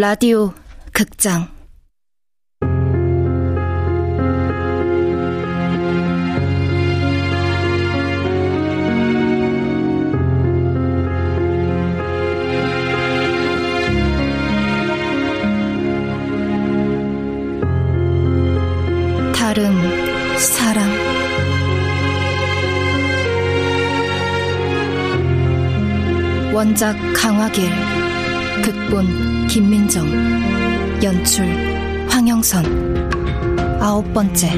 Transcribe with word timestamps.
라디오 0.00 0.54
극장. 0.94 1.46
다른 19.34 19.70
사람 20.38 20.88
원작 26.54 26.96
강화길 27.14 28.09
극본 28.70 29.48
김민정 29.48 30.06
연출 31.02 31.44
황영선. 32.08 33.80
아홉 33.80 34.12
번째. 34.14 34.48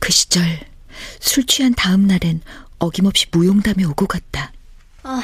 그 0.00 0.12
시절 0.12 0.42
술 1.18 1.46
취한 1.46 1.72
다음 1.74 2.06
날엔 2.06 2.42
어김없이 2.78 3.26
무용담에 3.30 3.84
오고 3.84 4.06
갔다. 4.06 4.52
아, 5.02 5.22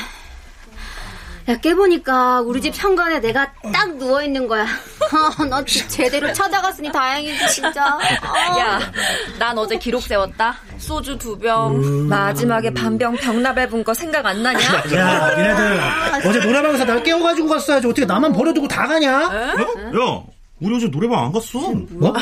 야 1.48 1.57
깨보니까 1.57 2.41
우리 2.42 2.61
집 2.61 2.75
현관에 2.77 3.20
내가 3.20 3.53
딱 3.73 3.97
누워 3.97 4.23
있는 4.23 4.47
거야. 4.47 4.65
아, 5.39 5.45
나 5.45 5.65
제대로 5.65 6.33
찾아갔으니 6.33 6.92
다행이지 6.92 7.48
진짜. 7.55 7.98
아. 8.23 8.59
야, 8.59 8.92
난 9.39 9.57
어제 9.59 9.77
기록 9.79 10.03
세웠다. 10.03 10.57
소주 10.79 11.19
두 11.19 11.39
병. 11.39 11.75
음. 11.77 12.09
마지막에 12.09 12.73
반병 12.73 13.17
병나 13.17 13.55
밟은 13.55 13.83
거 13.85 13.92
생각 13.95 14.25
안 14.27 14.42
나냐? 14.42 14.61
야, 14.95 15.37
니네들 15.37 16.29
어제 16.29 16.39
노래방에서 16.41 16.85
날 16.85 17.03
깨워가지고 17.03 17.48
갔어야지 17.48 17.87
어떻게 17.87 18.05
나만 18.07 18.33
버려두고 18.33 18.69
다 18.69 18.87
가냐? 18.87 19.11
야, 19.11 19.55
야, 19.55 20.23
우리 20.61 20.77
어제 20.77 20.91
노래방 20.91 21.25
안 21.25 21.33
갔어. 21.33 21.59
뭐? 21.91 22.14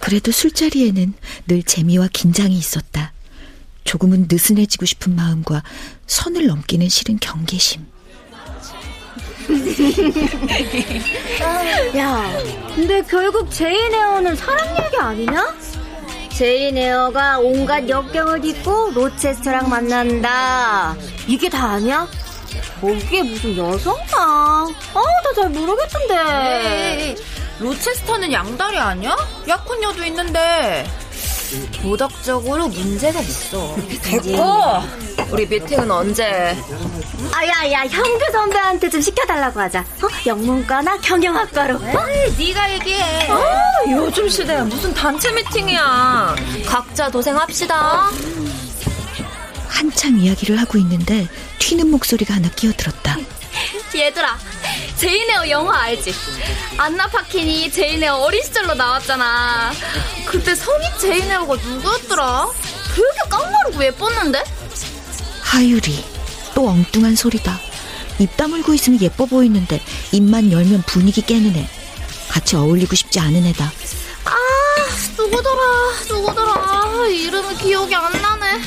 그래도 0.00 0.30
술자리에는 0.30 1.14
늘 1.48 1.62
재미와 1.62 2.08
긴장이 2.12 2.56
있었다. 2.56 3.12
조금은 3.86 4.26
느슨해지고 4.30 4.84
싶은 4.84 5.16
마음과 5.16 5.62
선을 6.06 6.46
넘기는 6.46 6.86
싫은 6.88 7.18
경계심. 7.20 7.86
야, 11.96 12.30
근데 12.74 13.00
결국 13.02 13.50
제인 13.50 13.94
에어는 13.94 14.34
사랑 14.36 14.76
얘기 14.84 14.96
아니냐? 14.98 15.54
제인 16.34 16.76
에어가 16.76 17.38
온갖 17.38 17.88
역경을 17.88 18.40
딛고 18.40 18.90
로체스터랑 18.94 19.68
만난다. 19.70 20.94
이게 21.26 21.48
다 21.48 21.70
아니야? 21.72 22.06
거기에 22.80 23.22
무슨 23.22 23.56
여성상? 23.56 24.20
아, 24.20 24.66
나 24.94 25.32
잘 25.34 25.48
모르겠던데. 25.50 26.14
네. 26.14 27.14
로체스터는 27.60 28.32
양다리 28.32 28.78
아니야? 28.78 29.16
약혼녀도 29.48 30.04
있는데. 30.06 30.86
도덕적으로 31.82 32.68
문제가 32.68 33.20
있어. 33.20 33.76
됐고! 34.02 34.36
우리 35.30 35.46
미팅은 35.46 35.90
언제? 35.90 36.56
아, 37.32 37.46
야, 37.46 37.72
야, 37.72 37.86
형규 37.86 38.24
선배한테 38.32 38.88
좀 38.90 39.00
시켜달라고 39.00 39.60
하자. 39.60 39.80
어? 39.80 40.08
영문과나 40.26 40.98
경영학과로. 40.98 41.76
어? 41.76 42.06
네가 42.38 42.72
얘기해. 42.74 43.30
어, 43.30 43.40
요즘 43.90 44.28
시대야 44.28 44.64
무슨 44.64 44.92
단체 44.94 45.30
미팅이야. 45.32 46.36
각자 46.66 47.10
도생합시다. 47.10 48.10
한참 49.68 50.18
이야기를 50.18 50.58
하고 50.60 50.78
있는데 50.78 51.28
튀는 51.58 51.90
목소리가 51.90 52.34
하나 52.34 52.48
끼어들었다. 52.50 53.16
얘들아, 53.94 54.38
제이네어 54.96 55.48
영화 55.50 55.82
알지? 55.82 56.14
안나 56.76 57.06
파킨이 57.06 57.70
제이네어 57.70 58.16
어린 58.16 58.42
시절로 58.42 58.74
나왔잖아. 58.74 59.72
그때 60.26 60.54
성인 60.54 60.88
제이네어가 61.00 61.54
누구였더라? 61.56 62.48
되게 62.94 63.30
깡마르고 63.30 63.84
예뻤는데? 63.84 64.44
하유리. 65.42 66.04
또 66.54 66.68
엉뚱한 66.68 67.14
소리다. 67.16 67.58
입 68.18 68.34
다물고 68.36 68.72
있으면 68.74 69.00
예뻐 69.02 69.26
보이는데 69.26 69.80
입만 70.12 70.50
열면 70.50 70.82
분위기 70.86 71.20
깨는 71.22 71.54
애. 71.56 71.68
같이 72.28 72.56
어울리고 72.56 72.94
싶지 72.94 73.20
않은 73.20 73.46
애다. 73.46 73.64
아, 74.24 74.32
누구더라, 75.16 75.62
누구더라. 76.08 77.06
이름이 77.08 77.56
기억이 77.58 77.94
안 77.94 78.10
나네. 78.20 78.60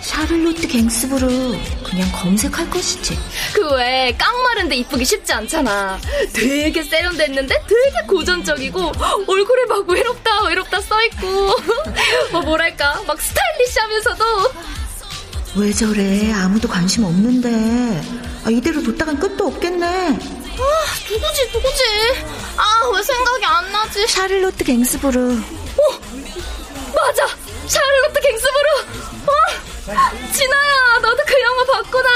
샤를로트 0.00 0.66
갱스부르 0.68 1.58
그냥 1.94 2.10
검색할 2.10 2.68
것이지. 2.70 3.16
그 3.52 3.70
외에 3.76 4.12
깡마른데 4.16 4.74
이쁘기 4.76 5.04
쉽지 5.04 5.32
않잖아. 5.32 5.96
되게 6.32 6.82
세련됐는데 6.82 7.54
되게 7.68 8.06
고전적이고 8.08 8.92
얼굴에 9.28 9.64
막 9.66 9.88
외롭다 9.88 10.42
외롭다 10.42 10.80
써있고 10.80 11.26
뭐 12.32 12.40
뭐랄까 12.42 13.00
막 13.06 13.20
스타일리시하면서도 13.20 14.24
왜 15.56 15.72
저래? 15.72 16.32
아무도 16.32 16.66
관심 16.66 17.04
없는데. 17.04 18.02
아, 18.44 18.50
이대로 18.50 18.82
뒀다간 18.82 19.18
끝도 19.20 19.46
없겠네. 19.46 19.86
아 19.86 20.16
누구지 21.08 21.50
누구지? 21.52 21.82
아 22.56 22.90
왜 22.92 23.02
생각이 23.02 23.44
안 23.44 23.70
나지? 23.72 24.04
샤를로트 24.08 24.64
갱스부르. 24.64 25.32
어 25.32 25.82
맞아 26.92 27.26
샤를로트 27.68 28.20
갱스부르. 28.20 29.13
어 29.86 30.32
진아야 30.32 30.98
너도 31.02 31.22
그 31.26 31.34
영화 31.42 31.64
봤구나. 31.64 32.08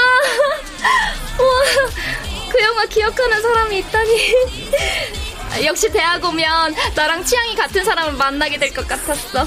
와그 1.39 2.61
영화 2.63 2.85
기억하는 2.85 3.41
사람이 3.41 3.77
있다니. 3.79 4.33
역시 5.65 5.89
대학 5.91 6.23
오면 6.23 6.75
나랑 6.95 7.23
취향이 7.25 7.55
같은 7.55 7.83
사람을 7.83 8.13
만나게 8.13 8.57
될 8.57 8.73
것 8.73 8.87
같았어. 8.87 9.45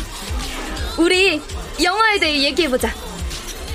우리 0.98 1.40
영화에 1.82 2.18
대해 2.18 2.42
얘기해보자. 2.44 2.92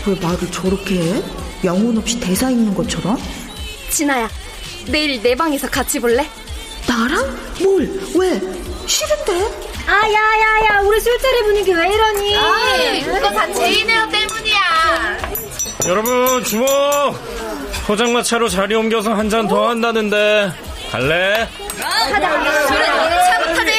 왜 0.06 0.16
말을 0.16 0.50
저렇게 0.52 0.96
해? 0.96 1.24
영혼 1.66 1.98
없이 1.98 2.20
대사 2.20 2.50
읽는 2.50 2.74
것처럼? 2.76 3.18
진아야, 3.90 4.30
내일 4.88 5.22
내 5.22 5.36
방에서 5.36 5.70
같이 5.70 6.00
볼래? 6.00 6.30
나랑? 6.88 7.56
뭘? 7.60 8.00
왜? 8.16 8.40
싫은데? 8.88 9.68
아, 9.88 9.94
야, 10.12 10.14
야, 10.14 10.66
야, 10.76 10.82
우리 10.82 11.00
술자리 11.00 11.44
분위기 11.44 11.72
왜 11.74 11.88
이러니? 11.94 12.36
그거 13.06 13.32
다 13.32 13.48
때문이야. 13.48 14.08
여러분 15.88 16.44
주목 16.44 16.68
포장마차로 17.88 18.50
자리 18.50 18.76
옮겨서 18.76 19.14
한 19.14 19.30
잔 19.30 19.48
더 19.48 19.70
한다는데 19.70 20.52
갈래? 20.92 21.48
술은 21.48 22.22
너는 22.22 23.18
차부터지. 23.30 23.72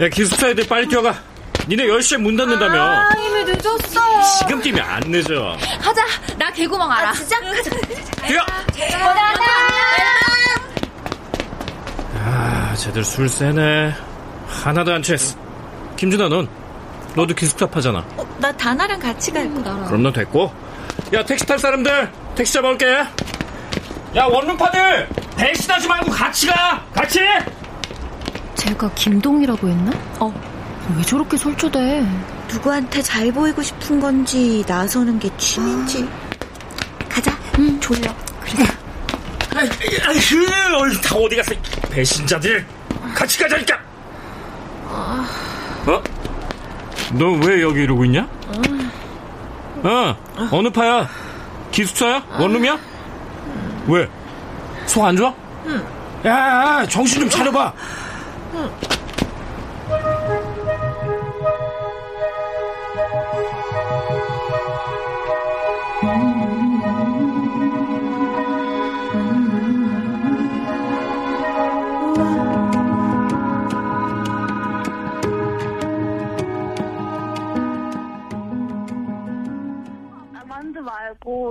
야 0.00 0.08
기숙사 0.08 0.48
애들 0.50 0.66
빨리 0.68 0.86
뛰어가 0.88 1.14
니네 1.68 1.84
10시에 1.86 2.18
문 2.18 2.36
닫는다며 2.36 2.80
아, 2.80 3.08
이미 3.18 3.44
늦었어. 3.44 4.05
지금 4.38 4.60
뛰면 4.60 4.84
안 4.84 5.00
늦어 5.06 5.56
하자. 5.80 6.02
나 6.38 6.50
개구멍 6.52 6.90
알아. 6.90 7.12
진짜? 7.12 7.40
가자. 7.40 7.70
뛰어 8.26 8.42
아 12.24 12.74
쟤들 12.76 13.04
술 13.04 13.28
세네 13.28 13.94
하나도 14.48 14.92
안 14.92 15.02
취했어 15.02 15.36
김준아 15.96 16.28
넌 16.28 16.48
너도 17.14 17.34
기숙사 17.34 17.66
파잖아 17.66 18.04
어, 18.16 18.26
나 18.38 18.52
다나랑 18.52 18.98
같이 19.00 19.30
갈 19.32 19.48
거야. 19.54 19.84
그럼 19.86 20.02
넌 20.02 20.12
됐고 20.12 20.52
야 21.14 21.24
택시 21.24 21.46
탈 21.46 21.58
사람들 21.58 22.10
택시 22.34 22.52
잡아올게 22.54 22.86
야 24.16 24.24
원룸파들 24.24 25.08
배신하지 25.36 25.88
말고 25.88 26.10
같이 26.10 26.46
가 26.48 26.82
같이 26.94 27.20
제가 28.56 28.90
김동이라고 28.94 29.68
했나? 29.68 29.92
어, 30.18 30.32
왜 30.96 31.02
저렇게 31.02 31.36
설조돼? 31.36 32.04
누구한테 32.52 33.02
잘 33.02 33.32
보이고 33.32 33.62
싶은 33.62 34.00
건지 34.00 34.64
나서는 34.66 35.18
게 35.18 35.28
취미인지. 35.36 36.08
가자. 37.08 37.36
응, 37.58 37.78
졸려. 37.80 38.10
아이, 39.54 39.68
아이, 40.06 40.16
어이, 40.74 41.00
다 41.02 41.14
어디 41.16 41.36
갔어? 41.36 41.52
배신자들. 41.90 42.66
같이 43.14 43.38
가자니까. 43.38 43.78
어? 45.86 46.02
너 47.12 47.30
왜 47.46 47.62
여기 47.62 47.82
이러고 47.82 48.04
있냐? 48.04 48.28
어, 49.82 50.16
어느 50.50 50.68
파야? 50.70 51.08
기숙사야? 51.70 52.22
원룸이야? 52.38 52.78
왜? 53.86 54.08
속 54.86 55.04
안 55.04 55.16
좋아? 55.16 55.32
응. 55.66 55.84
야, 56.24 56.84
정신 56.88 57.20
좀 57.20 57.30
차려봐. 57.30 57.72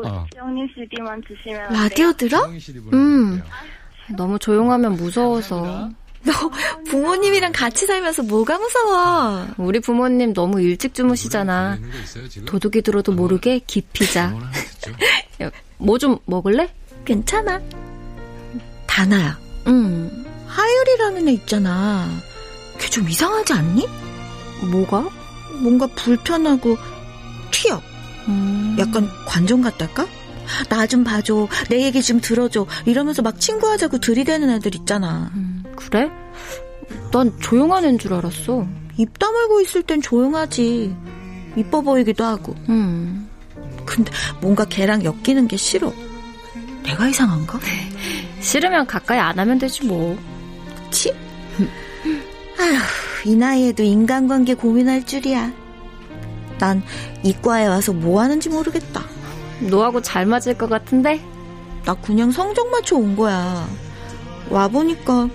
응. 0.05 0.25
CD만 0.75 1.21
주시면 1.27 1.73
라디오 1.73 2.11
들어? 2.13 2.45
음. 2.93 3.41
너무 4.15 4.37
조용하면 4.39 4.93
무서워서. 4.95 5.89
너 6.23 6.31
부모님이랑 6.89 7.51
같이 7.51 7.85
살면서 7.85 8.23
뭐가 8.23 8.57
무서워? 8.57 9.45
우리 9.57 9.79
부모님 9.79 10.33
너무 10.33 10.59
일찍 10.59 10.93
주무시잖아. 10.95 11.77
도둑이 12.45 12.81
들어도 12.81 13.11
모르게 13.11 13.59
깊이 13.67 14.11
자. 14.11 14.33
뭐 15.77 15.97
좀 15.99 16.17
먹을래? 16.25 16.73
괜찮아. 17.05 17.61
다나야. 18.87 19.37
응. 19.67 20.25
하율이라는 20.47 21.27
애 21.27 21.31
있잖아. 21.33 22.07
걔 22.79 22.89
좀 22.89 23.07
이상하지 23.09 23.53
않니? 23.53 23.87
뭐가? 24.71 25.07
뭔가 25.61 25.85
불편하고 25.95 26.77
튀어. 27.51 27.81
음. 28.27 28.75
약간 28.79 29.09
관종 29.27 29.61
같달까? 29.61 30.07
나 30.69 30.85
좀 30.85 31.03
봐줘. 31.03 31.47
내 31.69 31.81
얘기 31.83 32.01
좀 32.03 32.19
들어줘. 32.21 32.67
이러면서 32.85 33.21
막 33.23 33.39
친구하자고 33.39 33.97
들이대는 33.99 34.49
애들 34.51 34.75
있잖아. 34.75 35.31
음, 35.35 35.63
그래? 35.75 36.09
난 37.11 37.31
조용한 37.41 37.83
애인 37.85 37.97
줄 37.97 38.13
알았어. 38.13 38.67
입 38.97 39.17
다물고 39.17 39.61
있을 39.61 39.81
땐 39.83 40.01
조용하지. 40.01 40.95
이뻐 41.55 41.81
보이기도 41.81 42.23
하고. 42.23 42.55
음. 42.69 43.27
근데 43.85 44.11
뭔가 44.41 44.65
걔랑 44.65 45.03
엮이는 45.03 45.47
게 45.47 45.57
싫어. 45.57 45.91
내가 46.83 47.07
이상한가? 47.07 47.59
싫으면 48.41 48.85
가까이 48.85 49.17
안 49.17 49.39
하면 49.39 49.57
되지 49.57 49.85
뭐. 49.85 50.17
치? 50.91 51.11
아휴, 52.59 53.29
이 53.31 53.35
나이에도 53.35 53.81
인간관계 53.83 54.53
고민할 54.53 55.05
줄이야. 55.05 55.51
난 56.57 56.81
이과에 57.23 57.67
와서 57.67 57.93
뭐 57.93 58.21
하는지 58.21 58.49
모르겠다. 58.49 59.03
너하고 59.61 60.01
잘 60.01 60.25
맞을 60.25 60.57
것 60.57 60.69
같은데? 60.69 61.21
나 61.85 61.93
그냥 61.95 62.31
성적 62.31 62.69
맞춰 62.69 62.95
온 62.97 63.15
거야. 63.15 63.67
와보니까 64.49 65.29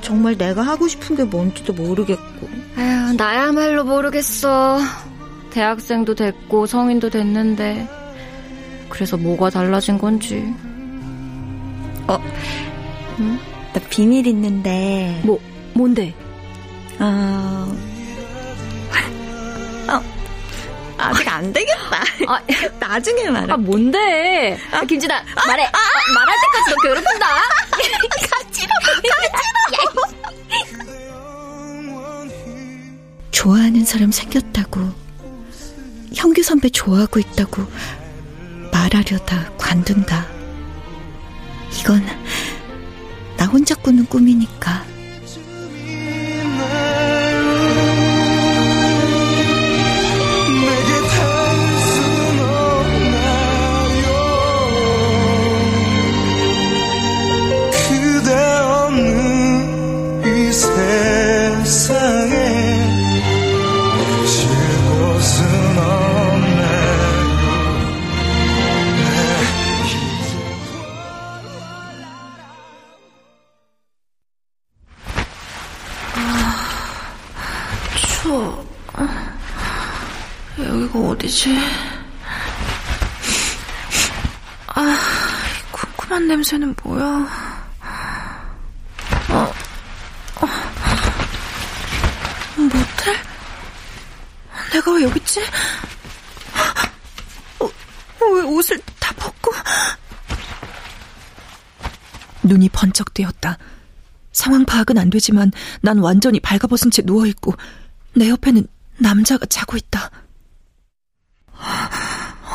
정말 0.00 0.36
내가 0.36 0.62
하고 0.62 0.88
싶은 0.88 1.16
게 1.16 1.24
뭔지도 1.24 1.72
모르겠고. 1.72 2.48
아휴, 2.76 3.12
나야말로 3.16 3.84
모르겠어. 3.84 4.78
대학생도 5.50 6.14
됐고 6.14 6.66
성인도 6.66 7.10
됐는데. 7.10 7.88
그래서 8.88 9.16
뭐가 9.16 9.50
달라진 9.50 9.98
건지. 9.98 10.54
어, 12.06 12.20
응? 13.18 13.38
나 13.72 13.80
비밀 13.90 14.26
있는데. 14.26 15.20
뭐, 15.24 15.40
뭔데? 15.74 16.14
아, 16.98 17.66
어, 17.68 17.95
아직 20.98 21.28
안 21.28 21.52
되겠다. 21.52 22.02
아, 22.26 22.40
나중에 22.80 23.28
말해. 23.30 23.52
아, 23.52 23.56
뭔데? 23.56 24.58
아, 24.72 24.82
김진아, 24.84 25.22
말해. 25.46 25.64
아, 25.64 25.68
아, 25.68 26.12
말할 26.14 26.34
때까지 26.40 26.70
너 26.70 26.76
괴롭힌다. 26.82 27.26
같이 28.30 28.66
같이 28.66 28.66
좋아하는 33.30 33.84
사람 33.84 34.10
생겼다고, 34.10 34.90
형규 36.14 36.42
선배 36.42 36.70
좋아하고 36.70 37.20
있다고 37.20 37.66
말하려다 38.72 39.52
관둔다. 39.58 40.26
이건 41.78 42.02
나 43.36 43.44
혼자 43.44 43.74
꾸는 43.74 44.06
꿈이니까. 44.06 44.85
쿰쿰한 86.16 86.28
냄새는 86.28 86.74
뭐야? 86.82 87.04
어, 89.28 89.52
어, 90.40 90.46
모텔? 92.56 93.16
내가 94.72 94.92
왜 94.92 95.02
여기 95.02 95.20
있지? 95.20 95.40
어, 97.60 98.24
왜 98.24 98.42
옷을 98.42 98.80
다 98.98 99.12
벗고? 99.16 99.52
눈이 102.42 102.70
번쩍 102.70 103.12
뜨였다. 103.12 103.58
상황 104.32 104.64
파악은 104.64 104.96
안 104.98 105.10
되지만 105.10 105.52
난 105.82 105.98
완전히 105.98 106.40
발가벗은 106.40 106.90
채 106.90 107.02
누워있고 107.04 107.54
내 108.14 108.30
옆에는 108.30 108.66
남자가 108.98 109.44
자고 109.46 109.76
있다. 109.76 110.10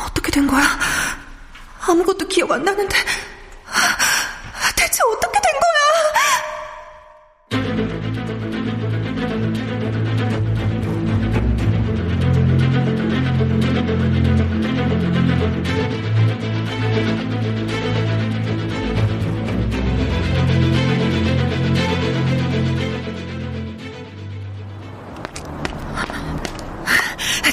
어떻게 0.06 0.32
된 0.32 0.48
거야? 0.48 0.64
아무것도 1.86 2.26
기억 2.28 2.50
안 2.50 2.64
나는데 2.64 2.96
대체 4.76 5.02
어떻게 5.02 5.32
된 5.40 5.52
거야? 5.52 5.62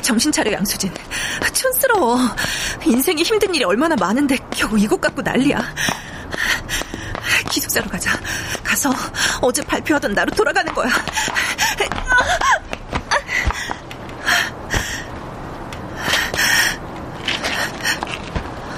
정신 0.02 0.32
차려 0.32 0.52
양수진 0.52 0.92
촌스러워. 1.54 2.18
인생에 2.84 3.22
힘든 3.22 3.54
일이 3.54 3.64
얼마나 3.64 3.96
많은데 3.96 4.38
겨우 4.50 4.78
이것 4.78 5.00
갖고 5.00 5.22
난리야. 5.22 5.60
기숙사로 7.70 7.88
가자. 7.90 8.20
가서 8.64 8.92
어제 9.42 9.64
발표하던 9.64 10.14
나로 10.14 10.32
돌아가는 10.32 10.74
거야. 10.74 10.90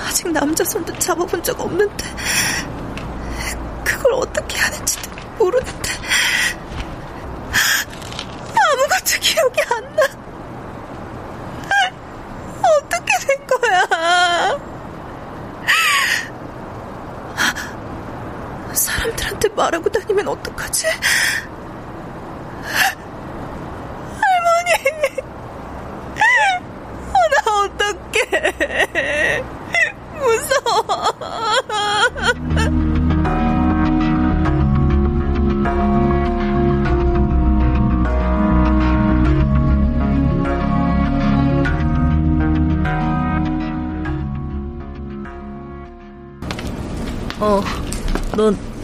아직 0.07 0.29
남자 0.31 0.63
손도 0.63 0.97
잡아본 0.99 1.41
적 1.43 1.59
없는데 1.59 2.05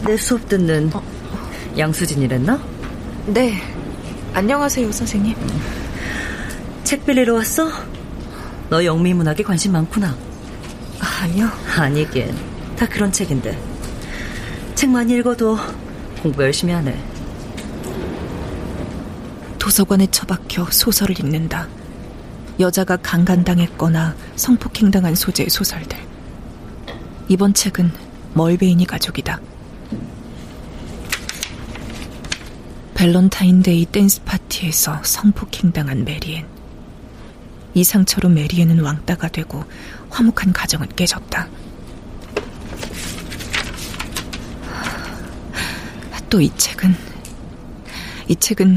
내 0.04 0.16
수업 0.16 0.48
듣는 0.48 0.90
어. 0.94 1.02
양수진이랬나? 1.76 2.60
네. 3.26 3.60
안녕하세요, 4.34 4.92
선생님. 4.92 5.34
책 6.84 7.04
빌리러 7.04 7.34
왔어? 7.34 7.68
너 8.70 8.84
영미 8.84 9.14
문학에 9.14 9.42
관심 9.42 9.72
많구나. 9.72 10.14
아니요. 11.00 11.48
아니긴. 11.76 12.34
다 12.76 12.86
그런 12.88 13.10
책인데. 13.10 13.58
책 14.76 14.90
많이 14.90 15.14
읽어도 15.16 15.58
공부 16.22 16.42
열심히 16.42 16.72
하네. 16.72 16.96
도서관에 19.58 20.06
처박혀 20.10 20.66
소설을 20.70 21.18
읽는다. 21.18 21.66
여자가 22.60 22.96
강간당했거나 22.96 24.14
성폭행당한 24.36 25.14
소재의 25.14 25.50
소설들. 25.50 25.98
이번 27.28 27.54
책은 27.54 28.07
멀베이니 28.38 28.86
가족이다. 28.86 29.40
밸런타인데이 32.94 33.86
댄스 33.86 34.22
파티에서 34.22 35.02
성폭행당한 35.02 36.04
메리엔. 36.04 36.46
이 37.74 37.82
상처로 37.82 38.28
메리엔은 38.28 38.78
왕따가 38.80 39.28
되고 39.28 39.64
화목한 40.10 40.52
가정은 40.52 40.88
깨졌다. 40.94 41.48
또 46.30 46.40
이 46.42 46.50
책은 46.58 46.94
이 48.28 48.36
책은 48.36 48.76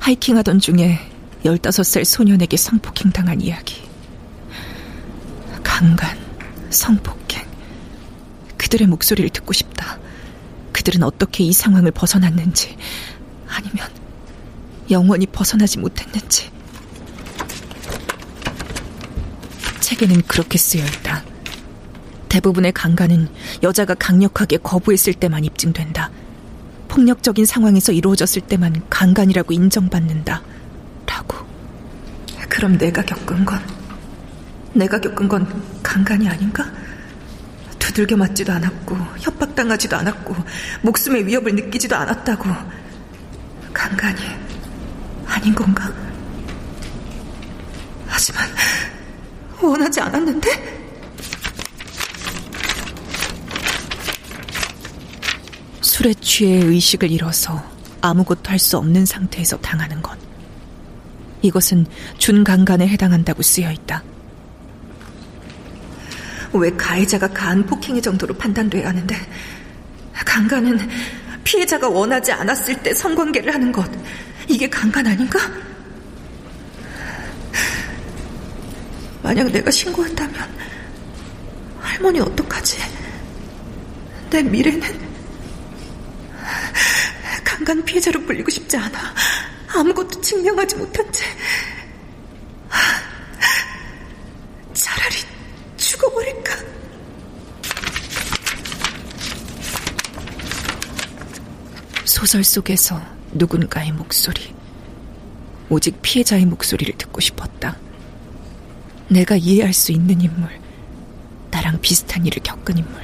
하이킹하던 0.00 0.58
중에 0.58 0.98
15살 1.44 2.04
소년에게 2.04 2.56
성폭행 2.56 3.12
당한 3.12 3.40
이야기. 3.40 3.88
강간, 5.62 6.18
성폭행. 6.70 7.23
그들의 8.74 8.88
목소리를 8.88 9.30
듣고 9.30 9.52
싶다. 9.52 10.00
그들은 10.72 11.04
어떻게 11.04 11.44
이 11.44 11.52
상황을 11.52 11.92
벗어났는지, 11.92 12.76
아니면 13.46 13.88
영원히 14.90 15.26
벗어나지 15.26 15.78
못했는지. 15.78 16.50
책에는 19.78 20.22
그렇게 20.22 20.58
쓰여 20.58 20.84
있다. 20.84 21.22
대부분의 22.28 22.72
강간은 22.72 23.28
여자가 23.62 23.94
강력하게 23.94 24.56
거부했을 24.56 25.14
때만 25.14 25.44
입증된다. 25.44 26.10
폭력적인 26.88 27.46
상황에서 27.46 27.92
이루어졌을 27.92 28.42
때만 28.42 28.82
강간이라고 28.90 29.52
인정받는다. 29.52 30.42
라고. 31.06 31.46
그럼 32.48 32.76
내가 32.76 33.04
겪은 33.04 33.44
건, 33.44 33.60
내가 34.72 35.00
겪은 35.00 35.28
건 35.28 35.62
강간이 35.80 36.28
아닌가? 36.28 36.83
두들겨 37.84 38.16
맞지도 38.16 38.50
않았고, 38.50 38.96
협박당하지도 39.20 39.94
않았고, 39.96 40.34
목숨의 40.82 41.26
위협을 41.26 41.54
느끼지도 41.54 41.94
않았다고. 41.94 42.44
강간이 43.74 44.20
아닌 45.26 45.54
건가? 45.54 45.92
하지만, 48.06 48.48
원하지 49.60 50.00
않았는데? 50.00 50.74
술에 55.82 56.14
취해 56.14 56.56
의식을 56.64 57.10
잃어서 57.10 57.62
아무것도 58.00 58.50
할 58.50 58.58
수 58.58 58.78
없는 58.78 59.04
상태에서 59.04 59.58
당하는 59.58 60.00
것. 60.00 60.16
이것은 61.42 61.84
준강간에 62.16 62.88
해당한다고 62.88 63.42
쓰여 63.42 63.70
있다. 63.70 64.02
왜 66.58 66.70
가해자가 66.70 67.28
가한 67.28 67.64
폭행의 67.66 68.02
정도로 68.02 68.34
판단돼야 68.34 68.88
하는데 68.88 69.16
강간은 70.12 70.88
피해자가 71.44 71.88
원하지 71.88 72.32
않았을 72.32 72.82
때 72.82 72.94
성관계를 72.94 73.52
하는 73.52 73.72
것 73.72 73.90
이게 74.48 74.68
강간 74.68 75.06
아닌가? 75.06 75.38
만약 79.22 79.50
내가 79.50 79.70
신고한다면 79.70 80.34
할머니 81.80 82.20
어떡하지? 82.20 82.78
내 84.30 84.42
미래는 84.42 84.82
강간 87.44 87.82
피해자로 87.84 88.20
불리고 88.22 88.50
싶지 88.50 88.76
않아. 88.76 89.14
아무것도 89.68 90.20
증명하지 90.20 90.76
못한 90.76 91.10
채. 91.12 91.24
차라리 94.74 95.14
죽어버릴까? 95.76 96.56
소설 102.24 102.42
속에서 102.42 103.02
누군가의 103.32 103.92
목소리. 103.92 104.54
오직 105.68 106.00
피해자의 106.00 106.46
목소리를 106.46 106.96
듣고 106.96 107.20
싶었다. 107.20 107.76
내가 109.10 109.36
이해할 109.36 109.74
수 109.74 109.92
있는 109.92 110.22
인물. 110.22 110.48
나랑 111.50 111.82
비슷한 111.82 112.24
일을 112.24 112.42
겪은 112.42 112.78
인물. 112.78 112.94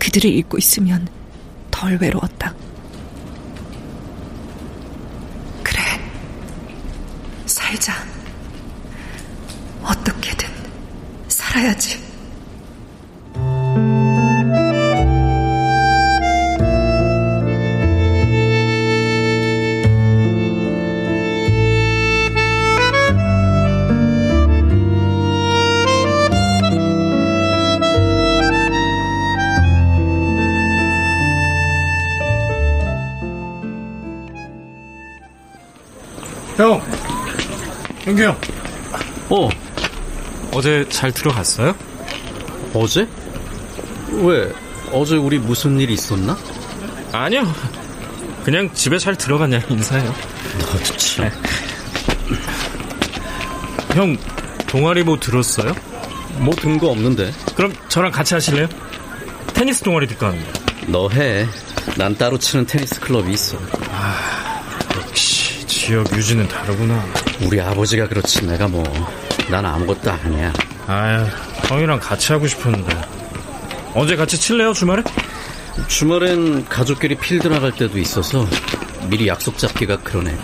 그들을 0.00 0.28
읽고 0.28 0.58
있으면 0.58 1.06
덜 1.70 1.98
외로웠다. 1.98 2.52
살자. 7.46 7.94
어떻게든 9.84 10.48
살아야지. 11.28 12.11
영규 38.12 38.22
형. 38.22 38.36
어. 39.30 39.48
어제 40.52 40.84
잘 40.90 41.10
들어갔어요? 41.12 41.74
어제? 42.74 43.08
왜? 44.10 44.52
어제 44.92 45.16
우리 45.16 45.38
무슨 45.38 45.80
일 45.80 45.90
있었나? 45.90 46.36
아니요. 47.12 47.50
그냥 48.44 48.70
집에 48.74 48.98
잘 48.98 49.16
들어갔냐 49.16 49.62
인사해요. 49.70 50.14
너도 50.58 50.96
참. 50.98 51.24
네. 51.24 51.32
형, 53.96 54.16
동아리 54.66 55.02
뭐 55.02 55.18
들었어요? 55.18 55.74
뭐 56.38 56.54
든 56.56 56.78
거 56.78 56.88
없는데. 56.88 57.32
그럼 57.54 57.72
저랑 57.88 58.10
같이 58.12 58.34
하실래요? 58.34 58.66
테니스 59.54 59.82
동아리 59.82 60.06
듣고 60.06 60.26
하는데. 60.26 60.52
너 60.88 61.08
해. 61.08 61.46
난 61.96 62.14
따로 62.16 62.38
치는 62.38 62.66
테니스 62.66 63.00
클럽이 63.00 63.32
있어. 63.32 63.58
아, 63.90 64.31
지역 65.82 66.16
유지는 66.16 66.46
다르구나. 66.46 67.04
우리 67.44 67.60
아버지가 67.60 68.06
그렇지 68.06 68.46
내가 68.46 68.68
뭐 68.68 68.84
난 69.50 69.66
아무것도 69.66 70.10
아니야. 70.10 70.52
아유, 70.86 71.26
형이랑 71.66 71.98
같이 71.98 72.32
하고 72.32 72.46
싶었는데. 72.46 72.96
언제 73.94 74.14
같이 74.16 74.38
칠래요, 74.38 74.72
주말에? 74.72 75.02
주말엔 75.88 76.66
가족끼리 76.66 77.16
필드 77.16 77.48
나갈 77.48 77.72
때도 77.72 77.98
있어서 77.98 78.46
미리 79.08 79.26
약속 79.26 79.58
잡기가 79.58 79.98
그러네. 79.98 80.34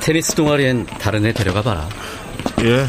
테니스 0.00 0.34
동아리엔 0.34 0.86
다른 0.98 1.26
애 1.26 1.32
데려가 1.32 1.60
봐라. 1.62 1.86
예. 2.62 2.86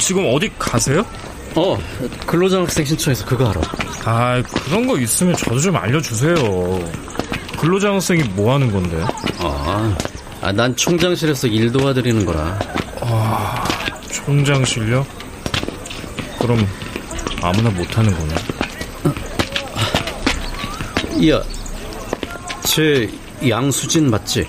지금 0.00 0.30
어디 0.34 0.50
가세요? 0.58 1.06
어, 1.54 1.78
근로장학생 2.26 2.84
신청해서 2.84 3.24
그거 3.24 3.48
하러. 3.48 3.60
아, 4.04 4.42
그런 4.66 4.86
거 4.86 4.98
있으면 4.98 5.36
저도 5.36 5.60
좀 5.60 5.76
알려주세요. 5.76 6.34
근로장학생이 7.58 8.22
뭐 8.34 8.54
하는 8.54 8.70
건데? 8.72 9.02
아, 9.38 9.96
아, 10.40 10.52
난 10.52 10.74
총장실에서 10.76 11.46
일 11.46 11.72
도와드리는 11.72 12.24
거라. 12.26 12.58
아, 13.00 13.64
총장실요? 14.10 15.06
그럼 16.40 16.66
아무나 17.42 17.70
못 17.70 17.96
하는구나. 17.96 18.34
야, 21.28 21.42
쟤 22.64 23.08
양수진 23.48 24.10
맞지? 24.10 24.46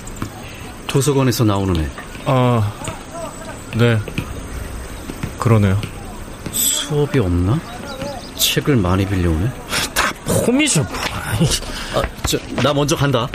도서관에서 0.87 1.43
나오는 1.43 1.79
애. 1.81 1.89
아, 2.25 2.71
네. 3.75 3.99
그러네요. 5.37 5.79
수업이 6.51 7.19
없나? 7.19 7.59
책을 8.35 8.75
많이 8.77 9.05
빌려오네? 9.05 9.47
다 9.93 10.11
폼이죠, 10.25 10.83
뭐. 10.83 11.04
아, 11.95 12.01
저, 12.27 12.37
나 12.61 12.73
먼저 12.73 12.95
간다. 12.95 13.27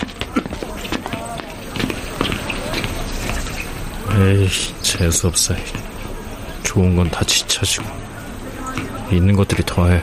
에이, 4.18 4.48
재수없어. 4.82 5.54
좋은 6.62 6.94
건 6.96 7.08
다 7.10 7.24
지쳐지고 7.24 7.84
있는 9.10 9.34
것들이 9.34 9.62
더해. 9.66 10.02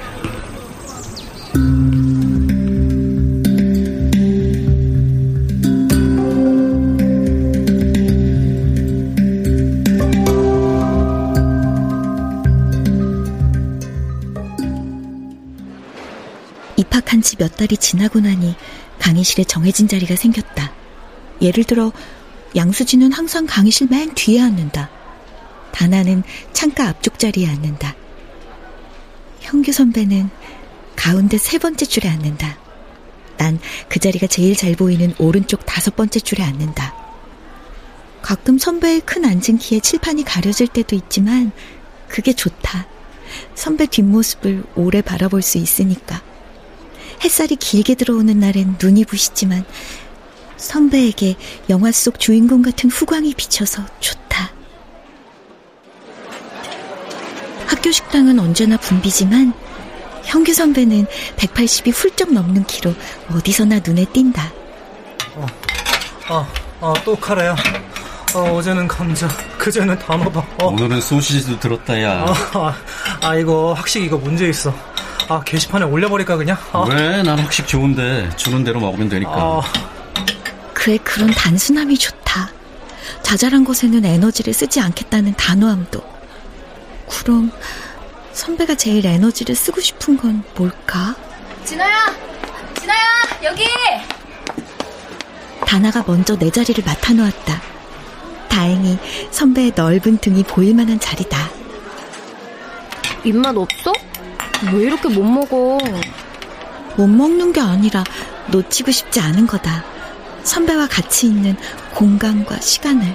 입학한 17.07 17.21
지 17.21 17.37
몇 17.37 17.55
달이 17.55 17.77
지나고 17.77 18.19
나니 18.19 18.55
강의실에 18.99 19.45
정해진 19.45 19.87
자리가 19.87 20.15
생겼다. 20.15 20.73
예를 21.41 21.63
들어 21.63 21.91
양수진은 22.55 23.13
항상 23.13 23.45
강의실 23.45 23.87
맨 23.89 24.13
뒤에 24.13 24.41
앉는다. 24.41 24.89
다나는 25.71 26.23
창가 26.53 26.87
앞쪽 26.89 27.17
자리에 27.17 27.47
앉는다. 27.47 27.95
형규 29.39 29.71
선배는 29.71 30.29
가운데 30.95 31.37
세 31.37 31.57
번째 31.57 31.85
줄에 31.85 32.09
앉는다. 32.09 32.57
난 33.37 33.59
그 33.87 33.99
자리가 33.99 34.27
제일 34.27 34.55
잘 34.55 34.75
보이는 34.75 35.13
오른쪽 35.17 35.65
다섯 35.65 35.95
번째 35.95 36.19
줄에 36.19 36.43
앉는다. 36.43 36.93
가끔 38.21 38.57
선배의 38.57 39.01
큰 39.01 39.23
앉은 39.23 39.59
키에 39.59 39.79
칠판이 39.79 40.25
가려질 40.25 40.67
때도 40.67 40.95
있지만 40.95 41.51
그게 42.09 42.33
좋다. 42.33 42.87
선배 43.55 43.85
뒷모습을 43.85 44.63
오래 44.75 45.01
바라볼 45.01 45.41
수 45.41 45.57
있으니까. 45.57 46.26
햇살이 47.23 47.55
길게 47.55 47.95
들어오는 47.95 48.39
날엔 48.39 48.77
눈이 48.81 49.05
부시지만 49.05 49.65
선배에게 50.57 51.35
영화 51.69 51.91
속 51.91 52.19
주인공 52.19 52.61
같은 52.61 52.89
후광이 52.89 53.33
비쳐서 53.35 53.83
좋다. 53.99 54.51
학교 57.67 57.91
식당은 57.91 58.39
언제나 58.39 58.77
붐비지만 58.77 59.53
형규 60.23 60.53
선배는 60.53 61.05
180이 61.37 61.93
훌쩍 61.93 62.33
넘는 62.33 62.65
키로 62.65 62.93
어디서나 63.31 63.79
눈에 63.85 64.05
띈다. 64.11 64.51
어, 65.35 65.45
어, 66.29 66.47
어, 66.81 66.93
또 67.05 67.15
카레야. 67.15 67.55
어, 68.35 68.39
어제는 68.55 68.87
감자, 68.87 69.27
그제는 69.57 69.97
단호박. 69.99 70.45
어. 70.61 70.67
오늘은 70.67 70.99
소시지도 70.99 71.59
들었다, 71.59 72.01
야. 72.01 72.25
아, 72.25 72.57
아, 72.59 72.75
아, 73.21 73.35
이거 73.35 73.73
학식 73.73 74.03
이거 74.03 74.17
문제 74.17 74.49
있어. 74.49 74.73
아, 75.29 75.41
게시판에 75.43 75.85
올려버릴까, 75.85 76.37
그냥? 76.37 76.57
아. 76.71 76.85
왜? 76.89 77.21
난 77.21 77.39
학식 77.39 77.67
좋은데. 77.67 78.29
주는 78.37 78.63
대로 78.63 78.79
먹으면 78.79 79.09
되니까. 79.09 79.31
아. 79.33 79.61
그의 80.73 80.99
그런 80.99 81.31
단순함이 81.31 81.97
좋다. 81.97 82.49
자잘한 83.23 83.65
것에는 83.65 84.05
에너지를 84.05 84.53
쓰지 84.53 84.79
않겠다는 84.79 85.33
단호함도. 85.35 86.01
그럼 87.09 87.51
선배가 88.31 88.75
제일 88.75 89.05
에너지를 89.05 89.55
쓰고 89.55 89.81
싶은 89.81 90.15
건 90.17 90.43
뭘까? 90.55 91.15
진아야! 91.65 92.13
진아야! 92.79 92.97
여기! 93.43 93.65
다나가 95.65 96.03
먼저 96.07 96.37
내 96.37 96.49
자리를 96.49 96.81
맡아놓았다. 96.85 97.61
다행히 98.47 98.97
선배의 99.31 99.73
넓은 99.75 100.17
등이 100.19 100.43
보일 100.43 100.73
만한 100.75 100.99
자리다. 100.99 101.49
입맛 103.25 103.57
없어? 103.57 103.91
왜 104.73 104.83
이렇게 104.83 105.07
못 105.09 105.23
먹어? 105.23 105.77
못 106.95 107.07
먹는 107.07 107.53
게 107.53 107.61
아니라 107.61 108.03
놓치고 108.47 108.91
싶지 108.91 109.19
않은 109.19 109.45
거다. 109.47 109.83
선배와 110.43 110.87
같이 110.87 111.27
있는 111.27 111.55
공간과 111.93 112.59
시간을. 112.59 113.05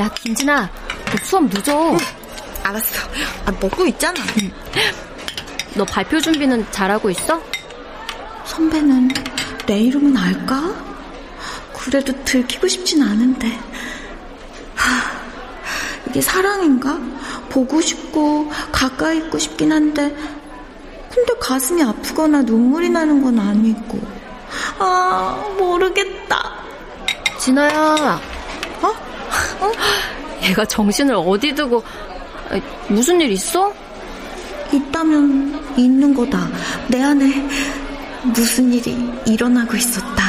야, 0.00 0.08
김진아, 0.08 0.70
너 1.10 1.16
수업 1.22 1.44
늦어. 1.44 1.92
응, 1.92 1.98
알았어. 2.64 3.08
아, 3.44 3.52
먹고 3.60 3.86
있잖아. 3.86 4.20
응. 4.42 4.50
너 5.74 5.84
발표 5.84 6.20
준비는 6.20 6.66
잘하고 6.70 7.10
있어? 7.10 7.40
선배는 8.44 9.10
내 9.66 9.80
이름은 9.80 10.16
알까? 10.16 10.74
그래도 11.74 12.12
들키고 12.24 12.66
싶진 12.66 13.02
않은데. 13.02 13.48
하, 14.74 15.20
이게 16.08 16.20
사랑인가? 16.20 16.98
보고 17.50 17.80
싶고 17.80 18.50
가까이 18.72 19.18
있고 19.18 19.38
싶긴 19.38 19.72
한데 19.72 20.14
근데 21.16 21.32
가슴이 21.40 21.82
아프거나 21.82 22.42
눈물이 22.42 22.90
나는 22.90 23.22
건 23.22 23.38
아니고. 23.38 23.98
아, 24.78 25.42
모르겠다. 25.58 26.52
진아야. 27.38 28.20
어? 28.82 28.88
어? 28.88 29.72
얘가 30.42 30.62
정신을 30.66 31.14
어디 31.14 31.54
두고 31.54 31.82
무슨 32.88 33.18
일 33.22 33.32
있어? 33.32 33.72
있다면 34.70 35.74
있는 35.78 36.12
거다. 36.12 36.48
내 36.88 37.02
안에 37.02 37.48
무슨 38.24 38.70
일이 38.70 38.94
일어나고 39.24 39.74
있었다. 39.74 40.25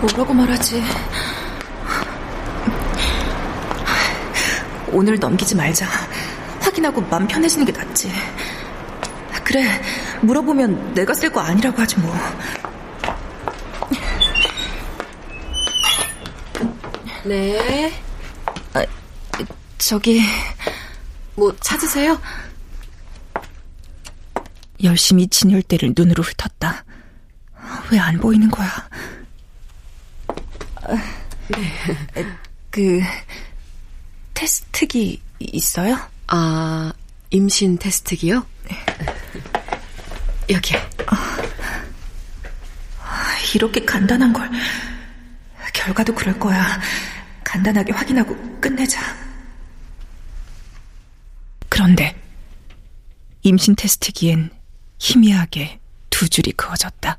뭐라고 0.00 0.32
말하지? 0.34 0.82
오늘 4.92 5.18
넘기지 5.18 5.54
말자. 5.54 5.86
확인하고 6.60 7.00
맘 7.02 7.26
편해지는 7.26 7.64
게 7.66 7.72
낫지. 7.72 8.10
그래, 9.44 9.64
물어보면 10.22 10.94
내가 10.94 11.12
쓸 11.14 11.30
거 11.30 11.40
아니라고 11.40 11.80
하지 11.80 11.98
뭐. 11.98 12.14
네. 17.24 17.92
아, 18.74 18.84
저기, 19.78 20.22
뭐 21.34 21.54
찾으세요? 21.60 22.20
열심히 24.82 25.26
진열대를 25.28 25.92
눈으로 25.96 26.22
훑었다. 26.22 26.84
왜 27.92 27.98
안 27.98 28.18
보이는 28.18 28.50
거야? 28.50 28.88
네. 30.96 32.26
그 32.70 33.00
테스트기 34.34 35.20
있어요? 35.40 35.98
아, 36.28 36.92
임신 37.30 37.78
테스트기요? 37.78 38.46
네. 38.68 38.76
여기. 40.50 40.74
아, 42.98 43.36
이렇게 43.54 43.84
간단한 43.84 44.32
걸 44.32 44.50
결과도 45.72 46.14
그럴 46.14 46.38
거야. 46.38 46.80
간단하게 47.44 47.92
확인하고 47.92 48.60
끝내자. 48.60 49.00
그런데 51.68 52.14
임신 53.42 53.74
테스트기엔 53.74 54.50
희미하게 54.98 55.80
두 56.10 56.28
줄이 56.28 56.52
그어졌다. 56.52 57.18